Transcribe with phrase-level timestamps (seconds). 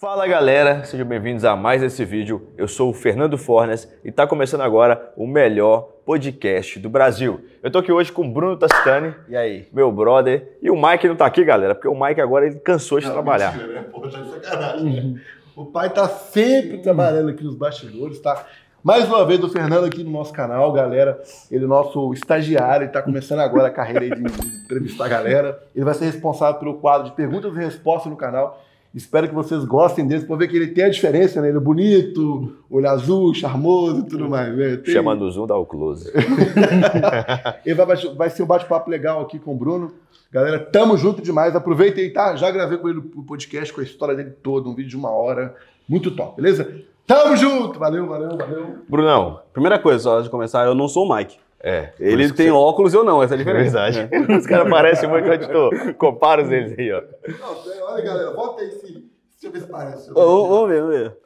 [0.00, 2.50] Fala galera, sejam bem-vindos a mais esse vídeo.
[2.56, 7.40] Eu sou o Fernando Fornes e está começando agora o melhor podcast do Brasil.
[7.60, 9.66] Eu tô aqui hoje com o Bruno Tastani, E aí?
[9.72, 13.00] meu brother, e o Mike não tá aqui, galera, porque o Mike agora ele cansou
[13.00, 13.52] de Não, trabalhar.
[13.56, 13.86] mentira, né?
[13.90, 14.84] Pô, tá de sacanagem,
[15.14, 15.20] né?
[15.56, 18.46] O pai tá sempre trabalhando aqui nos bastidores, tá?
[18.84, 21.20] Mais uma vez o Fernando aqui no nosso canal, galera.
[21.50, 25.60] Ele é nosso estagiário, ele tá começando agora a carreira de, de entrevistar a galera.
[25.74, 28.62] Ele vai ser responsável pelo quadro de perguntas e respostas no canal.
[28.98, 31.48] Espero que vocês gostem dele, pra ver que ele tem a diferença, né?
[31.48, 34.54] Ele é bonito, olho azul, charmoso e tudo mais.
[34.56, 34.76] Né?
[34.78, 36.10] Tem- Chamando o Zoom, dá o close.
[37.64, 39.92] Ele vai, vai ser um bate-papo legal aqui com o Bruno.
[40.32, 41.54] Galera, tamo junto demais.
[41.54, 42.34] Aproveita aí, tá?
[42.36, 45.10] Já gravei com ele o podcast, com a história dele toda, um vídeo de uma
[45.10, 45.54] hora.
[45.88, 46.68] Muito top, beleza?
[47.06, 47.78] Tamo junto!
[47.78, 48.66] Valeu, valeu, valeu.
[48.88, 51.38] Brunão, Primeira coisa, só antes de começar, eu não sou o Mike.
[51.62, 51.92] É.
[51.98, 53.90] Ele tem você- óculos eu não, essa é a É diferença.
[53.90, 54.32] verdade.
[54.38, 55.94] Os caras parecem muito editor.
[55.94, 57.02] Compara os deles aí, ó.
[57.40, 58.82] Não, olha, galera, volta aí se.
[58.92, 59.06] Deixa
[59.44, 60.10] eu ver se parece.
[60.12, 61.16] Ô, ô, Vamos ver, vamos ver.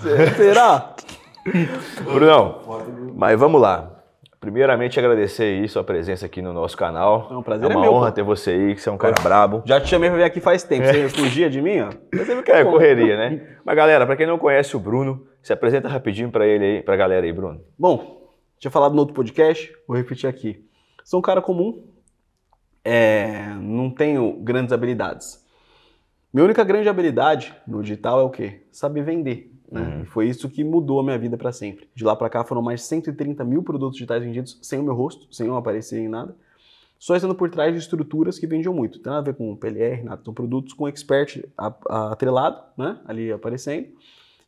[0.00, 0.94] Se- Será?
[2.04, 2.60] Brunão,
[3.14, 3.96] mas vamos lá.
[4.38, 7.28] Primeiramente, agradecer aí sua presença aqui no nosso canal.
[7.30, 8.12] É um prazer, é é uma meu, honra pô.
[8.12, 9.62] ter você aí, que você é um cara brabo.
[9.66, 10.86] Já te chamei pra vir aqui faz tempo.
[10.86, 11.90] Você fugia de mim, ó?
[12.16, 13.56] Você viu que É, correria, né?
[13.64, 16.96] Mas galera, pra quem não conhece o Bruno, se apresenta rapidinho pra ele aí, pra
[16.96, 17.60] galera aí, Bruno.
[17.78, 20.64] Bom, tinha falado no outro podcast, vou repetir aqui.
[21.04, 21.82] Sou um cara comum,
[22.84, 25.44] é, não tenho grandes habilidades.
[26.32, 28.62] Minha única grande habilidade no digital é o quê?
[28.70, 29.50] Saber vender.
[29.70, 29.80] Né?
[29.98, 30.04] Uhum.
[30.06, 31.88] Foi isso que mudou a minha vida para sempre.
[31.94, 34.94] De lá para cá foram mais de 130 mil produtos digitais vendidos sem o meu
[34.94, 36.34] rosto, sem eu aparecer em nada.
[36.98, 38.98] Só estando por trás de estruturas que vendiam muito.
[38.98, 40.22] Tem nada a ver com PLR, nada.
[40.24, 42.98] São produtos com expert a- a- atrelado, né?
[43.06, 43.88] ali aparecendo.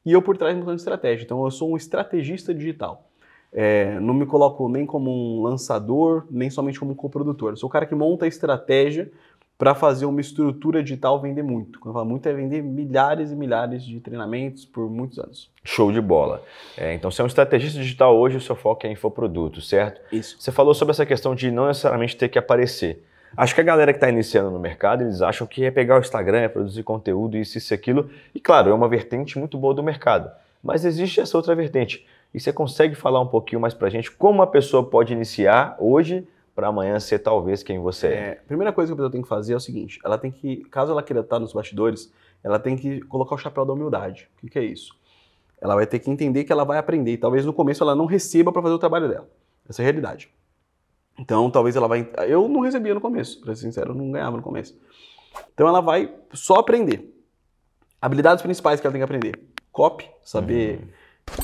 [0.04, 1.24] E eu por trás montando estratégia.
[1.24, 3.08] Então eu sou um estrategista digital.
[3.52, 7.52] É, não me coloco nem como um lançador, nem somente como um coprodutor.
[7.52, 9.10] Eu sou o cara que monta a estratégia
[9.58, 11.78] para fazer uma estrutura digital vender muito.
[11.78, 15.50] Quando eu falo muito, é vender milhares e milhares de treinamentos por muitos anos.
[15.62, 16.42] Show de bola.
[16.76, 20.00] É, então, você é um estrategista digital hoje, o seu foco é infoproduto, certo?
[20.10, 20.36] Isso.
[20.40, 23.04] Você falou sobre essa questão de não necessariamente ter que aparecer.
[23.36, 26.00] Acho que a galera que está iniciando no mercado, eles acham que é pegar o
[26.00, 28.10] Instagram, é produzir conteúdo, isso, isso, aquilo.
[28.34, 30.30] E claro, é uma vertente muito boa do mercado.
[30.62, 32.06] Mas existe essa outra vertente.
[32.34, 36.26] E você consegue falar um pouquinho mais pra gente como a pessoa pode iniciar hoje
[36.54, 38.10] para amanhã ser talvez quem você é?
[38.10, 40.30] É, a primeira coisa que a pessoa tem que fazer é o seguinte: ela tem
[40.30, 42.12] que, caso ela queira estar nos bastidores,
[42.44, 44.28] ela tem que colocar o chapéu da humildade.
[44.36, 44.94] O que, que é isso?
[45.60, 47.12] Ela vai ter que entender que ela vai aprender.
[47.12, 49.28] E talvez no começo ela não receba para fazer o trabalho dela.
[49.68, 50.28] Essa é a realidade.
[51.22, 52.10] Então, talvez ela vai.
[52.26, 54.76] Eu não recebia no começo, para ser sincero, eu não ganhava no começo.
[55.54, 57.16] Então, ela vai só aprender.
[58.00, 59.40] Habilidades principais que ela tem que aprender:
[59.70, 60.92] copy, saber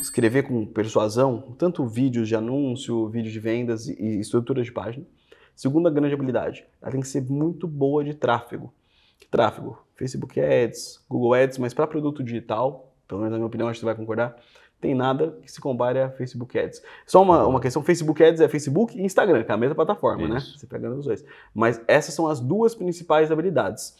[0.01, 5.07] escrever com persuasão, tanto vídeos de anúncio, vídeos de vendas e e estruturas de página.
[5.55, 8.73] Segunda grande habilidade, ela tem que ser muito boa de tráfego.
[9.19, 9.79] Que tráfego?
[9.95, 13.81] Facebook Ads, Google Ads, mas para produto digital, pelo menos na minha opinião, acho que
[13.81, 14.37] você vai concordar,
[14.81, 16.83] tem nada que se compare a Facebook Ads.
[17.07, 20.29] Só uma, uma questão, Facebook Ads é Facebook e Instagram, que é a mesma plataforma,
[20.29, 20.37] né?
[20.39, 20.59] Isso.
[20.59, 21.25] Você pega os dois.
[21.55, 23.97] Mas essas são as duas principais habilidades.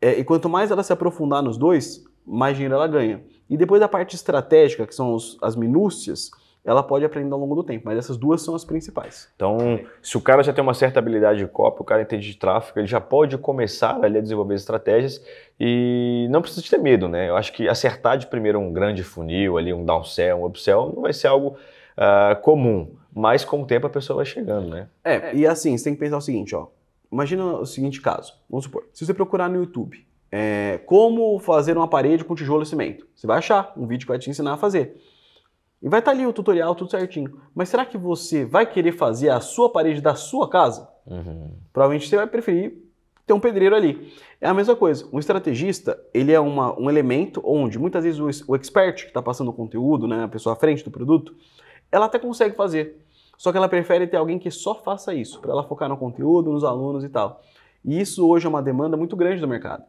[0.00, 3.22] É, e quanto mais ela se aprofundar nos dois, mais dinheiro ela ganha.
[3.48, 6.30] E depois a parte estratégica, que são os- as minúcias,
[6.64, 7.82] ela pode aprender ao longo do tempo.
[7.84, 9.30] Mas essas duas são as principais.
[9.36, 12.36] Então, se o cara já tem uma certa habilidade de copy, o cara entende de
[12.36, 15.22] tráfego, ele já pode começar ali a desenvolver estratégias
[15.60, 17.28] e não precisa ter medo, né?
[17.28, 21.02] Eu acho que acertar de primeiro um grande funil, ali um downsell, um upsell, não
[21.02, 21.56] vai ser algo
[21.96, 24.88] ah, comum, mas com o tempo a pessoa vai chegando, né?
[25.04, 26.68] É, e assim, você tem que pensar o seguinte, ó.
[27.12, 28.34] Imagina o seguinte caso.
[28.50, 32.66] Vamos supor, se você procurar no YouTube é, como fazer uma parede com tijolo e
[32.66, 35.00] cimento, você vai achar um vídeo que vai te ensinar a fazer.
[35.84, 37.38] E vai estar ali o tutorial, tudo certinho.
[37.54, 40.88] Mas será que você vai querer fazer a sua parede da sua casa?
[41.06, 41.50] Uhum.
[41.74, 42.82] Provavelmente você vai preferir
[43.26, 44.10] ter um pedreiro ali.
[44.40, 45.06] É a mesma coisa.
[45.12, 49.20] Um estrategista, ele é uma- um elemento onde muitas vezes o, o expert que está
[49.20, 51.34] passando o conteúdo, né, a pessoa à frente do produto,
[51.92, 52.98] ela até consegue fazer.
[53.36, 56.50] Só que ela prefere ter alguém que só faça isso, para ela focar no conteúdo,
[56.50, 57.42] nos alunos e tal.
[57.84, 59.84] E isso hoje é uma demanda muito grande do mercado.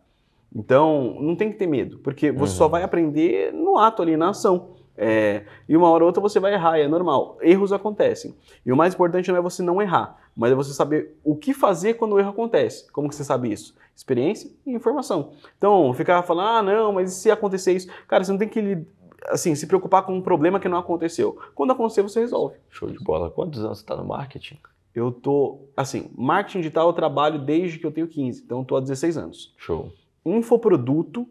[0.54, 2.58] Então, não tem que ter medo, porque você Uhum.
[2.58, 4.75] só vai aprender no ato ali, na ação.
[4.98, 7.38] É, e uma hora ou outra você vai errar, e é normal.
[7.42, 8.36] Erros acontecem.
[8.66, 11.54] E o mais importante não é você não errar, mas é você saber o que
[11.54, 12.92] fazer quando o erro acontece.
[12.92, 13.76] Como que você sabe isso?
[13.96, 15.34] Experiência e informação.
[15.58, 17.88] Então, ficar falando, ah, não, mas e se acontecer isso?
[18.08, 18.86] Cara, você não tem que
[19.28, 21.38] assim, se preocupar com um problema que não aconteceu.
[21.54, 22.58] Quando acontecer, você resolve.
[22.70, 23.30] Show de bola.
[23.30, 24.58] Quantos anos você está no marketing?
[24.94, 28.78] Eu tô, assim, marketing digital eu trabalho desde que eu tenho 15, então eu tô
[28.78, 29.54] há 16 anos.
[29.58, 29.92] Show.
[30.26, 31.28] Infoproduto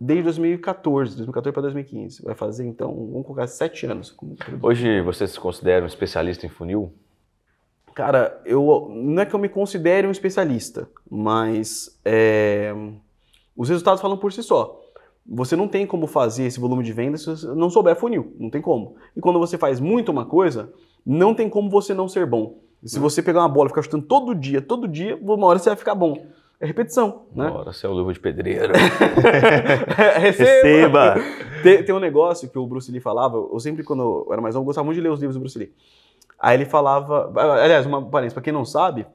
[0.00, 2.22] desde 2014, 2014 para 2015.
[2.22, 4.14] Vai fazer então, vamos colocar 7 anos.
[4.62, 6.92] Hoje você se considera um especialista em funil?
[7.94, 12.74] Cara, eu não é que eu me considere um especialista, mas é,
[13.56, 14.82] Os resultados falam por si só.
[15.26, 18.36] Você não tem como fazer esse volume de vendas se você não souber funil.
[18.38, 18.96] Não tem como.
[19.16, 20.72] E quando você faz muito uma coisa,
[21.04, 22.60] não tem como você não ser bom.
[22.84, 25.70] Se você pegar uma bola e ficar chutando todo dia, todo dia, uma hora você
[25.70, 26.26] vai ficar bom.
[26.58, 27.50] É repetição, né?
[27.50, 28.72] Bora, você é o luva de pedreiro.
[30.20, 31.16] Receba!
[31.62, 34.54] Tem, tem um negócio que o Bruce Lee falava, eu sempre, quando eu era mais
[34.54, 35.72] novo, eu gostava muito de ler os livros do Bruce Lee.
[36.38, 37.30] Aí ele falava,
[37.62, 39.06] aliás, uma parênteses, pra quem não sabe,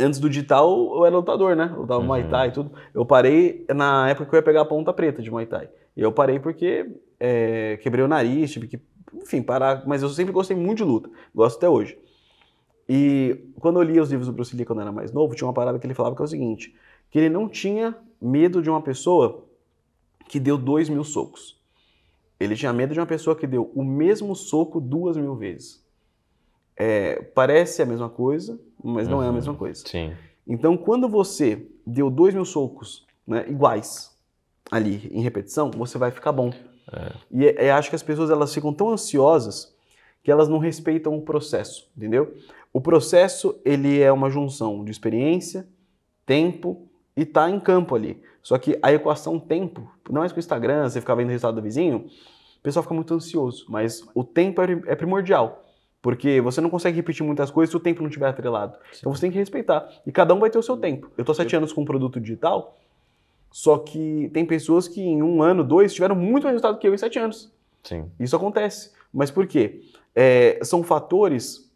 [0.00, 1.70] antes do digital eu era lutador, né?
[1.74, 2.06] Eu lutava Uhum.
[2.06, 2.72] Muay Thai e tudo.
[2.94, 5.68] Eu parei na época que eu ia pegar a ponta preta de Muay Thai.
[5.96, 8.80] E eu parei porque é, quebrei o nariz, tive que,
[9.14, 9.82] enfim, parar.
[9.86, 11.98] Mas eu sempre gostei muito de luta, gosto até hoje.
[12.88, 15.46] E quando eu lia os livros do Bruce Lee quando eu era mais novo, tinha
[15.46, 16.74] uma parada que ele falava que é o seguinte,
[17.10, 19.44] que ele não tinha medo de uma pessoa
[20.28, 21.58] que deu dois mil socos.
[22.40, 25.84] Ele tinha medo de uma pessoa que deu o mesmo soco duas mil vezes.
[26.76, 29.34] É, parece a mesma coisa, mas não é a Uhum.
[29.34, 29.82] mesma coisa.
[29.86, 30.14] Sim.
[30.46, 34.16] Então, quando você deu dois mil socos né, iguais
[34.70, 36.52] ali em repetição, você vai ficar bom.
[37.30, 39.74] E é- é, acho que as pessoas elas ficam tão ansiosas
[40.28, 42.34] que elas não respeitam o processo, entendeu?
[42.70, 45.66] O processo ele é uma junção de experiência,
[46.26, 46.86] tempo
[47.16, 48.20] e tá em campo ali.
[48.42, 51.54] Só que a equação tempo, não é com o Instagram, você ficar vendo o resultado
[51.54, 52.08] do vizinho,
[52.58, 55.64] o pessoal fica muito ansioso, mas o tempo é é primordial.
[56.02, 58.76] Porque você não consegue repetir muitas coisas se o tempo não estiver atrelado.
[58.98, 59.88] Então você tem que respeitar.
[60.06, 61.10] E cada um vai ter o seu tempo.
[61.16, 62.76] Eu tô sete anos com um produto digital,
[63.50, 66.92] só que tem pessoas que em um ano, dois, tiveram muito mais resultado que eu
[66.92, 67.50] em sete anos.
[67.82, 68.10] Sim.
[68.20, 68.97] Isso acontece.
[69.12, 69.80] Mas por quê?
[70.14, 71.70] É, são fatores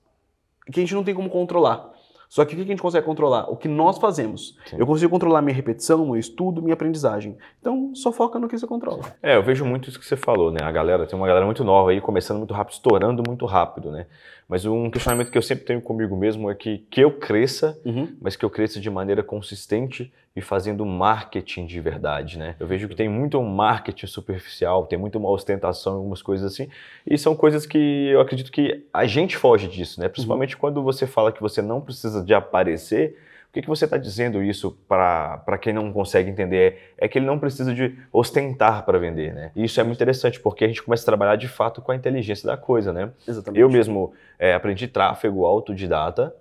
[0.71, 1.91] que a gente não tem como controlar.
[2.29, 3.51] Só que o que a gente consegue controlar?
[3.51, 4.57] O que nós fazemos.
[4.65, 4.77] Sim.
[4.79, 7.37] Eu consigo controlar minha repetição, meu estudo, minha aprendizagem.
[7.61, 9.03] Então, só foca no que você controla.
[9.23, 10.61] É, eu vejo muito isso que você falou, né?
[10.63, 14.07] A galera, tem uma galera muito nova aí, começando muito rápido, estourando muito rápido, né?
[14.49, 18.17] Mas um questionamento que eu sempre tenho comigo mesmo é que, que eu cresça, Uhum.
[18.19, 22.57] mas que eu cresça de maneira consistente e fazendo marketing de verdade, né?
[22.59, 26.69] Eu vejo que tem muito um marketing superficial, tem muito uma ostentação, algumas coisas assim,
[27.07, 30.09] e são coisas que eu acredito que a gente foge disso, né?
[30.09, 33.17] Principalmente quando você fala que você não precisa de aparecer,
[33.51, 36.95] o que, que você está dizendo isso para quem não consegue entender?
[36.97, 39.53] É que ele não precisa de ostentar para vender, né?
[39.55, 41.95] E isso é muito interessante, porque a gente começa a trabalhar de fato com a
[41.95, 43.11] inteligência da coisa, né?
[43.29, 43.61] Exatamente.
[43.61, 46.35] Eu mesmo é, aprendi tráfego autodidata,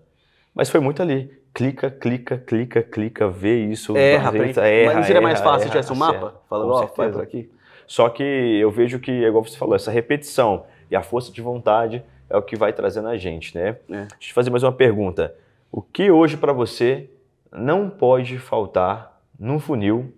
[0.54, 1.32] mas foi muito ali.
[1.54, 3.96] Clica, clica, clica, clica, vê isso.
[3.98, 4.60] Erra, aprende.
[4.60, 6.42] erra, Mas não seria mais erra, fácil se tivesse um mapa?
[6.50, 7.52] Falando, ó, por aqui.
[7.86, 12.04] Só que eu vejo que, igual você falou, essa repetição e a força de vontade
[12.30, 13.68] é o que vai trazendo a gente, né?
[13.68, 13.76] É.
[13.88, 15.36] Deixa eu te fazer mais uma pergunta.
[15.70, 17.10] O que hoje para você
[17.52, 20.14] não pode faltar num funil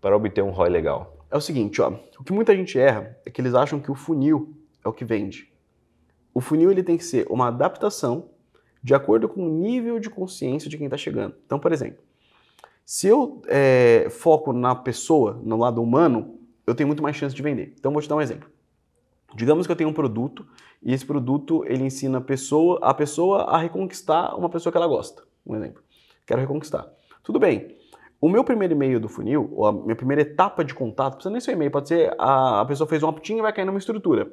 [0.00, 1.16] para obter um ROI legal?
[1.30, 1.92] É o seguinte, ó.
[2.18, 4.54] O que muita gente erra é que eles acham que o funil
[4.84, 5.50] é o que vende.
[6.34, 8.28] O funil ele tem que ser uma adaptação
[8.84, 11.34] de acordo com o nível de consciência de quem está chegando.
[11.46, 12.04] Então, por exemplo,
[12.84, 17.42] se eu é, foco na pessoa, no lado humano, eu tenho muito mais chance de
[17.42, 17.74] vender.
[17.78, 18.46] Então, vou te dar um exemplo.
[19.34, 20.46] Digamos que eu tenho um produto
[20.82, 24.86] e esse produto ele ensina a pessoa, a pessoa a reconquistar uma pessoa que ela
[24.86, 25.22] gosta.
[25.46, 25.82] Um exemplo.
[26.26, 26.86] Quero reconquistar.
[27.22, 27.74] Tudo bem.
[28.20, 31.32] O meu primeiro e-mail do funil, ou a minha primeira etapa de contato, não precisa
[31.32, 33.78] nem ser e-mail, pode ser a, a pessoa fez um opt-in e vai cair numa
[33.78, 34.30] estrutura.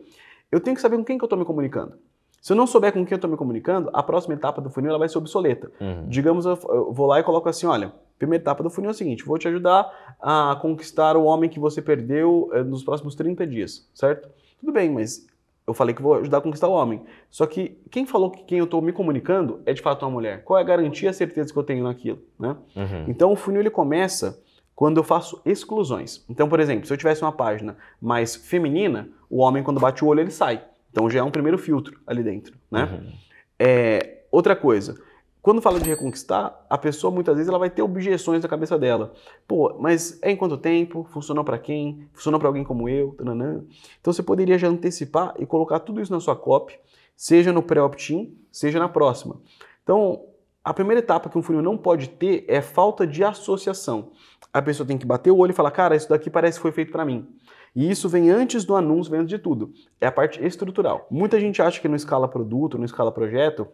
[0.51, 1.97] Eu tenho que saber com quem que eu estou me comunicando.
[2.41, 4.89] Se eu não souber com quem eu estou me comunicando, a próxima etapa do funil
[4.89, 5.71] ela vai ser obsoleta.
[5.79, 6.07] Uhum.
[6.07, 6.57] Digamos, eu,
[6.91, 9.47] vou lá e coloco assim, olha, primeira etapa do funil é o seguinte, vou te
[9.47, 14.27] ajudar a conquistar o homem que você perdeu eh, nos próximos 30 dias, certo?
[14.59, 15.27] Tudo bem, mas
[15.67, 17.03] eu falei que vou ajudar a conquistar o homem.
[17.29, 20.43] Só que quem falou que quem eu estou me comunicando é de fato uma mulher?
[20.43, 22.57] Qual é a garantia e a certeza que eu tenho naquilo, né?
[22.75, 23.05] Uhum.
[23.07, 24.41] Então o funil ele começa
[24.75, 26.25] quando eu faço exclusões.
[26.27, 30.07] Então, por exemplo, se eu tivesse uma página mais feminina, o homem quando bate o
[30.07, 30.63] olho ele sai.
[30.91, 32.83] Então já é um primeiro filtro ali dentro, né?
[32.83, 33.13] Uhum.
[33.57, 34.95] É, outra coisa,
[35.41, 39.13] quando fala de reconquistar, a pessoa muitas vezes ela vai ter objeções na cabeça dela.
[39.47, 41.03] Pô, mas é em quanto tempo?
[41.11, 42.07] Funcionou para quem?
[42.13, 43.15] Funcionou para alguém como eu?
[43.17, 43.63] Tananã.
[43.99, 46.77] Então você poderia já antecipar e colocar tudo isso na sua copy,
[47.15, 49.41] seja no pré-opt-in, seja na próxima.
[49.83, 50.23] Então,
[50.63, 54.11] a primeira etapa que um funil não pode ter é falta de associação.
[54.53, 56.71] A pessoa tem que bater o olho e falar, cara, isso daqui parece que foi
[56.71, 57.27] feito para mim.
[57.75, 59.71] E isso vem antes do anúncio, vem antes de tudo.
[59.99, 61.07] É a parte estrutural.
[61.09, 63.67] Muita gente acha que não escala produto, não escala projeto,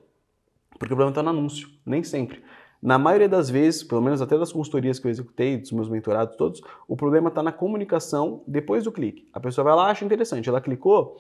[0.72, 1.68] porque o problema está no anúncio.
[1.86, 2.44] Nem sempre.
[2.80, 6.36] Na maioria das vezes, pelo menos até das consultorias que eu executei, dos meus mentorados
[6.36, 9.28] todos, o problema está na comunicação depois do clique.
[9.34, 11.18] A pessoa vai lá, acha interessante, ela clicou,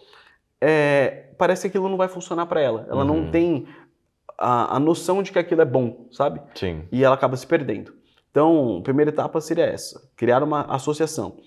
[0.62, 2.86] é, parece que aquilo não vai funcionar para ela.
[2.90, 3.32] Ela não Uhum.
[3.32, 3.68] tem
[4.38, 6.40] a, a noção de que aquilo é bom, sabe?
[6.54, 6.84] Sim.
[6.92, 7.92] e ela acaba se perdendo.
[8.30, 11.38] Então, a primeira etapa seria essa, criar uma associação.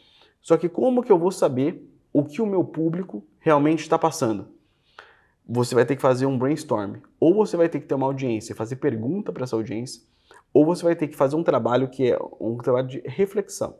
[0.42, 4.48] Só que como que eu vou saber o que o meu público realmente está passando?
[5.48, 8.54] Você vai ter que fazer um brainstorm, ou você vai ter que ter uma audiência,
[8.54, 10.02] fazer pergunta para essa audiência,
[10.52, 13.74] ou você vai ter que fazer um trabalho que é um trabalho de reflexão.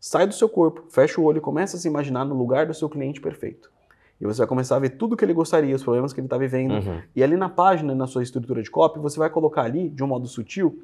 [0.00, 2.74] Sai do seu corpo, fecha o olho e começa a se imaginar no lugar do
[2.74, 3.70] seu cliente perfeito.
[4.20, 6.38] E você vai começar a ver tudo que ele gostaria, os problemas que ele está
[6.38, 6.72] vivendo.
[6.72, 7.02] Uhum.
[7.14, 10.06] E ali na página, na sua estrutura de copy, você vai colocar ali, de um
[10.06, 10.82] modo sutil,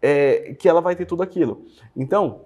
[0.00, 1.66] é, que ela vai ter tudo aquilo.
[1.96, 2.42] Então,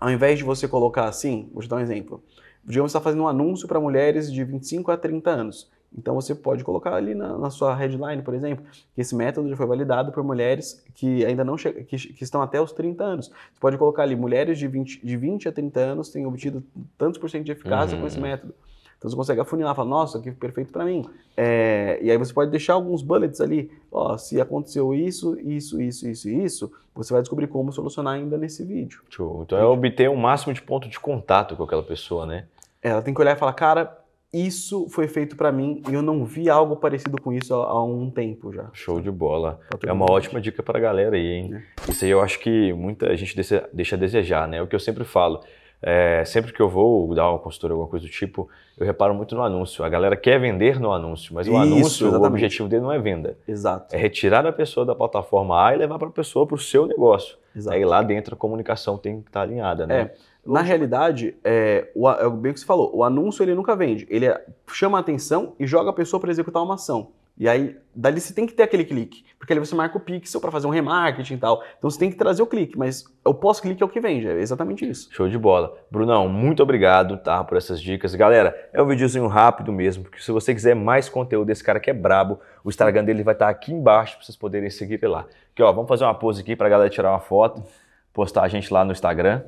[0.00, 2.24] ao invés de você colocar assim, vou te dar um exemplo.
[2.64, 5.70] Digamos que você está fazendo um anúncio para mulheres de 25 a 30 anos.
[5.96, 8.64] Então você pode colocar ali na, na, sua headline, por exemplo,
[8.94, 12.60] que esse método já foi validado por mulheres que ainda não que, que, estão até
[12.60, 13.26] os 30 anos.
[13.28, 16.62] Você pode colocar ali mulheres de 20, de 20 a 30 anos têm obtido
[16.96, 18.02] tantos por cento de eficácia uhum.
[18.02, 18.54] com esse método.
[19.00, 21.02] Então você consegue afunilar, falar, nossa, que perfeito para mim.
[21.34, 26.06] É, e aí você pode deixar alguns bullets ali, ó, se aconteceu isso, isso, isso,
[26.06, 29.00] isso e isso, você vai descobrir como solucionar ainda nesse vídeo.
[29.08, 29.42] Show.
[29.42, 32.44] Então é obter o um máximo de ponto de contato com aquela pessoa, né?
[32.82, 33.98] É, ela tem que olhar e falar, cara,
[34.30, 37.82] isso foi feito para mim e eu não vi algo parecido com isso há, há
[37.82, 38.68] um tempo já.
[38.74, 39.58] Show de bola.
[39.82, 41.54] É uma ótima dica para a galera aí, hein?
[41.54, 41.90] É.
[41.90, 44.58] Isso aí eu acho que muita gente deixa, deixa a desejar, né?
[44.58, 45.40] É o que eu sempre falo.
[45.82, 49.34] É, sempre que eu vou dar uma consultoria, alguma coisa do tipo, eu reparo muito
[49.34, 49.82] no anúncio.
[49.82, 52.22] A galera quer vender no anúncio, mas o Isso, anúncio, exatamente.
[52.22, 53.36] o objetivo dele não é venda.
[53.48, 53.94] Exato.
[53.94, 56.86] É retirar a pessoa da plataforma A e levar para a pessoa para o seu
[56.86, 57.38] negócio.
[57.56, 57.74] Exato.
[57.74, 60.00] Aí lá dentro a comunicação tem que estar tá alinhada, né?
[60.00, 60.14] É.
[60.44, 64.06] Na realidade, é, o, é bem o que você falou, o anúncio ele nunca vende.
[64.10, 67.08] Ele é, chama a atenção e joga a pessoa para executar uma ação.
[67.40, 70.42] E aí, dali você tem que ter aquele clique, porque ali você marca o pixel
[70.42, 71.64] para fazer um remarketing e tal.
[71.78, 74.38] Então você tem que trazer o clique, mas o pós-clique é o que vende, é
[74.38, 75.08] exatamente isso.
[75.10, 75.74] Show de bola.
[75.90, 78.14] Brunão, muito obrigado, tá, por essas dicas.
[78.14, 81.88] Galera, é um videozinho rápido mesmo, porque se você quiser mais conteúdo desse cara que
[81.88, 85.24] é brabo, o Instagram dele vai estar aqui embaixo para vocês poderem seguir ele lá.
[85.54, 87.64] Aqui, ó, vamos fazer uma pose aqui para a galera tirar uma foto,
[88.12, 89.40] postar a gente lá no Instagram,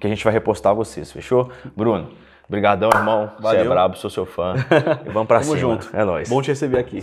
[0.00, 1.52] que a gente vai repostar vocês, fechou?
[1.76, 2.12] Bruno,
[2.48, 3.30] Obrigadão, irmão.
[3.40, 3.60] Valeu.
[3.60, 4.54] Você é brabo, sou seu fã.
[5.04, 5.58] E vamos pra Tamo cima.
[5.58, 5.90] junto.
[5.92, 6.28] É nóis.
[6.28, 7.02] Bom te receber aqui.